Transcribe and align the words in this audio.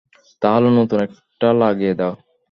তাহলে 0.41 0.67
নতুন 0.77 0.99
একটা 1.07 1.47
লাগিয়ে 1.61 1.93
দাও। 1.99 2.13